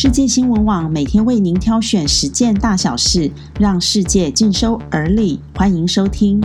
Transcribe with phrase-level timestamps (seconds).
[0.00, 5.40] 世界新闻网每天为您挑选十件大小事，让世界尽收耳里。
[5.56, 6.40] 欢迎收听。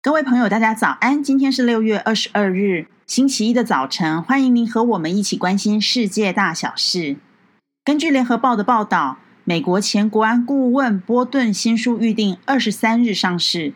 [0.00, 1.22] 各位朋友，大家早安！
[1.22, 4.22] 今天是六月二十二日，星期一的早晨。
[4.22, 7.18] 欢迎您和我们一起关心世界大小事。
[7.84, 13.74] 根据联合报的报道，美国前国安顾问波顿新书预定二十三日上市。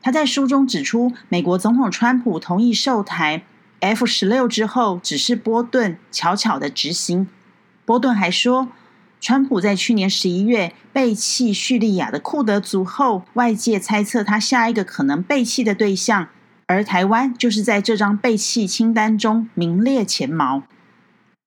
[0.00, 3.42] 他在书中指出，美国总统川普同意售台。
[3.84, 7.28] F 十六之后，只是波顿悄悄的执行。
[7.84, 8.68] 波顿还说，
[9.20, 16.28] 川普在去年十一月背弃叙利亚的库德族后，外界猜测他下一个可能背弃的对象，
[16.64, 20.62] 而台湾就是在这张背弃清单中名列前茅。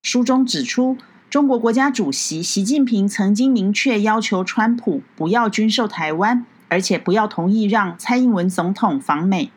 [0.03, 0.95] 书中指出，
[1.31, 9.49] 中国国家主席习近平曾经明确要求川普不要军售台湾，而且不要同意让蔡英文总统访美。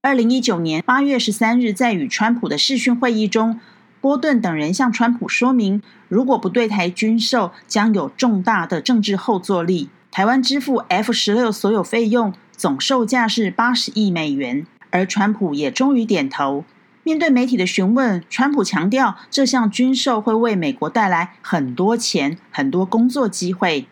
[0.00, 3.58] 二零一九年八月十三日，在与川普的视讯会议中，
[4.00, 9.90] 波顿等人向川普说明，如果不对台军售，将有重大的政治后坐力。
[10.12, 14.64] 台湾支付 F 十六所有费用，总售价是八十亿美元。
[14.90, 16.64] 而川普也终于点头。
[17.02, 23.88] 面对媒体的询问，川普强调，这项军售会为美国带来很多钱、很多工作机会。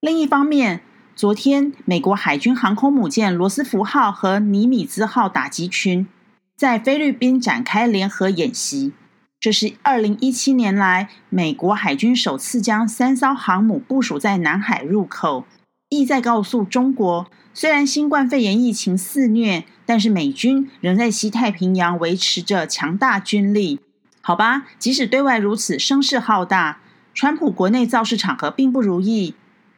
[0.00, 0.80] 另一方面，
[1.16, 6.06] 昨天，美国海军航空母舰“罗斯福号”和“尼米兹号”打击群
[6.54, 8.92] 在菲律宾展开联合演习。
[9.40, 15.46] 这是二零一七年来美国海军首次将三艘航母部署在南海入口，
[15.88, 23.80] 意在告诉中国：虽然新冠肺炎疫情肆虐，但是美军仍在西太平洋维持着强大军力。
[24.20, 26.80] 好吧，即使对外如此声势浩大，
[27.14, 29.34] 川普国内造势场合并不如意。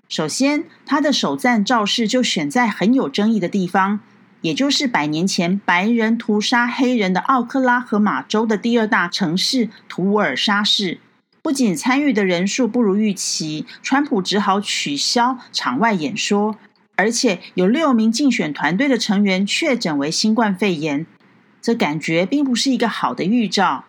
[0.08, 4.00] 首先，他的首战造势就选在很有争议的地方，
[4.40, 10.98] 也就是百年前白人屠杀黑人的奥克拉荷马州的第二大城市图尔沙市。
[11.42, 16.56] 不仅参与的人数不如预期，川普只好取消场外演说，
[16.96, 21.06] 而且有六名竞选团队的成员确诊为新冠肺炎，
[21.60, 23.84] 这感觉并不是一个好的预兆。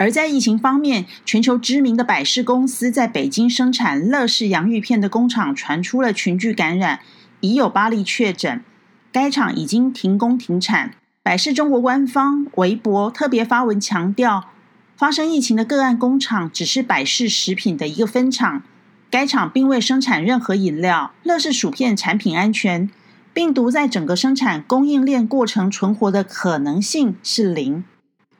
[0.00, 7.00] 而在疫情方面，全球知名的百事公司在北京生产乐事洋芋片的工厂传出了群聚感染，
[7.40, 8.64] 已有八例确诊，
[9.12, 10.94] 该厂已经停工停产。
[11.22, 14.48] 百事中国官方微博特别发文强调，
[14.96, 18.62] 发生疫情的个案工厂只是百事食品的一个分厂，
[19.10, 21.12] 该厂并未生产任何饮料。
[21.24, 22.88] 乐事薯片产品安全，
[23.34, 27.84] 病毒在整个生产供应链过程存活的可能性是零。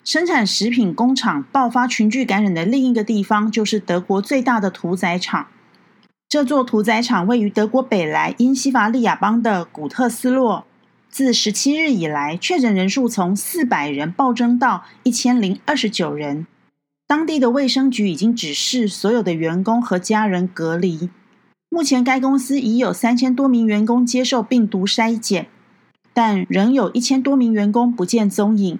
[0.03, 5.49] 生产食品工厂爆发群聚感染的另一个地方，就是德国最大的屠宰场。
[6.29, 10.65] 这座屠宰场位于德国北莱茵西法利亚邦的古特斯洛。
[11.11, 16.47] 自十七日以来，确诊人数从四百人暴增到一千零二十九人。
[17.09, 21.11] 当地的卫生局已经指示所有的员工和家人隔离。
[21.69, 25.49] 目前，该公司已有三千多名员工接受病毒筛检，
[26.15, 28.79] 但仍有一千多名员工不见踪影。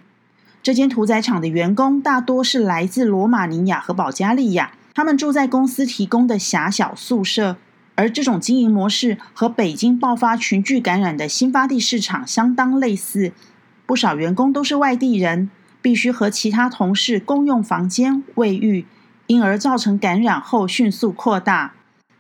[0.63, 7.57] 这间屠宰场的员工大多是来自罗马尼亚和保加利亚，他们住在公司提供的狭小宿舍，
[7.95, 13.33] 而这种经营模式和北京爆发群聚感染的新发地市场相当类似。
[13.87, 15.51] 不少员工都是外地人，
[15.81, 18.85] 必须和其他同事共用房间、卫浴，
[19.29, 21.73] 因而造成感染后迅速扩大。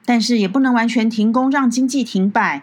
[0.07, 2.63] 但是也不能完全停工，让经济停摆。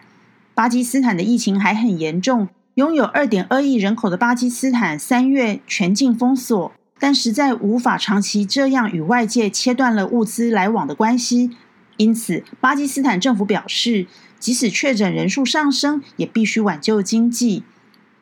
[0.54, 2.48] 巴基斯坦的疫情还很严重。
[2.78, 11.50] 拥有二点二亿人口的巴基斯坦三月全境封锁，但实在无法长期这样与外界切断了物资来往的关系。
[11.96, 14.06] 因此，巴基斯坦政府表示，
[14.38, 17.64] 即使确诊人数上升，也必须挽救经济。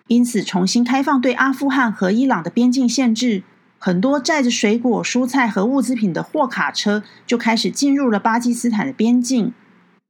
[0.06, 3.42] 因此，重新开放对阿富汗和伊朗的边境限制，
[3.78, 9.52] 很多载着水果、蔬菜和物资品的货卡车就开始进入了巴基斯坦的边境。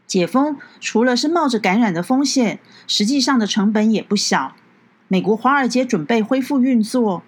[0.07, 4.55] 解封除了是冒着感染的风险，实际上的成本也不小。
[5.09, 7.23] 美国华尔街准备恢复运作，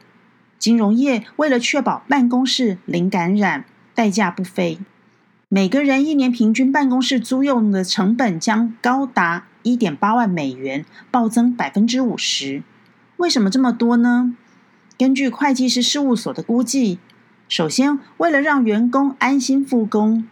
[0.58, 3.64] 金融业为了确保办公室零感染，
[3.94, 4.78] 代价不菲。
[5.48, 12.62] 每个人一年平均办公室租用的成本将高达一点八万美元，暴增百分之五十。
[13.16, 14.34] 为什么这么多呢？
[14.98, 16.98] 根据会计师事务所的估计，
[17.48, 20.26] 首先为了让员工安心复工。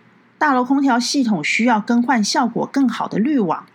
[0.47, 3.67] 大楼空调系统需要更换效果更好的滤网，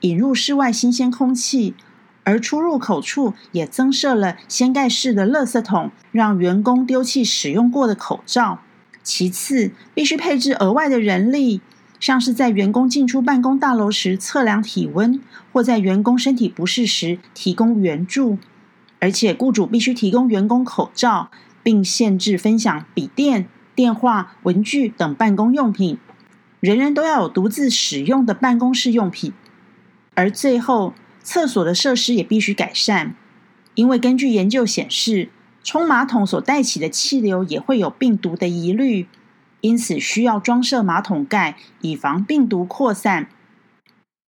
[0.00, 1.74] 引入室外新鲜空气，
[2.22, 8.58] 而出入口处也增设了掀盖式的垃圾桶，让员工丢弃使用过的口罩。
[9.02, 11.62] 其次，必须配置额外的人力，
[11.98, 18.36] 像是在员工进出办公大楼时测量体温，或在员工身体不适时提供援助。
[19.00, 21.30] 而且，雇主必须提供员工口罩。
[21.62, 25.98] 并限制分享笔电、电话、文具等办公用品，
[26.60, 29.32] 人人都要有独自使用的办公室用品。
[30.14, 33.14] 而最后，厕所的设施也必须改善，
[33.74, 35.30] 因为根据研究显示，
[35.62, 39.06] 冲马桶所带起的气流也会有病毒的疑虑，
[39.60, 43.28] 因此需要装设马桶盖，以防病毒扩散。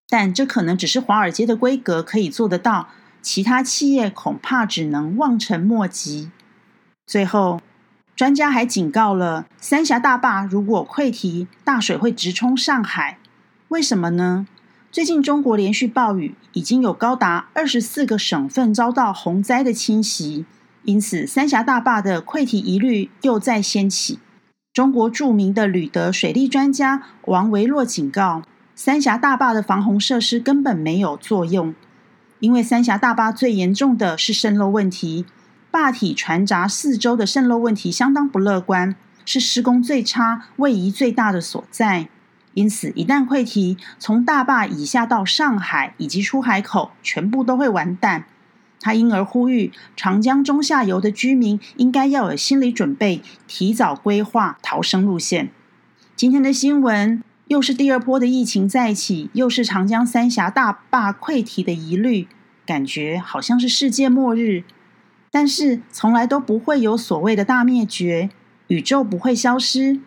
[0.08, 2.88] 但这可能只是华尔街的规格可以做得到，
[3.22, 6.30] 其他企业恐怕只能望尘莫及。
[7.06, 7.60] 最后，
[8.20, 13.16] 专家还警告了：三峡大坝如果溃堤，大水会直冲上海。
[13.68, 14.46] 为什么呢？
[14.92, 20.44] 最近中国连续暴雨，已经有高达二十四个省份遭到洪灾的侵袭，
[20.82, 24.18] 因此三峡大坝的溃堤疑虑又再掀起。
[24.74, 28.42] 中国著名的旅德水利专家王维洛警告，
[28.74, 31.74] 三峡大坝的防洪设施根本没有作用，
[32.40, 35.24] 因为三峡大坝最严重的是渗漏问题，
[35.70, 42.08] 坝体船闸四周的渗漏问题相当不乐观，是施工最差、位移最大的所在。
[42.54, 48.24] 因此，一旦溃堤，从大坝以下到上海以及出海口，全部都会完蛋。
[48.80, 55.50] 他因而呼吁长江中下游的居民应该要有心理准备，提早规划逃生路线。
[56.16, 62.26] 今天的新闻又是第二波的疫情再起，又是长江三峡大坝溃堤的疑虑，
[62.66, 64.64] 感觉好像是世界末日。
[65.30, 68.30] 但是从来都不会有所谓的大灭绝，
[68.66, 70.00] 宇宙不会消失。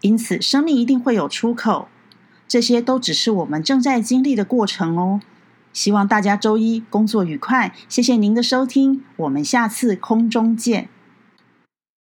[0.00, 1.88] 因此，生命一定会有出口，
[2.46, 5.20] 这些都只是我们正在经历的过程哦。
[5.72, 10.88] 希望大家周一工作愉快，谢谢您的收听，我们下次空中见。